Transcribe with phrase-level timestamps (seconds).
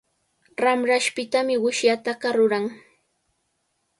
[0.63, 2.65] Ramrashpitami wishllataqa ruran.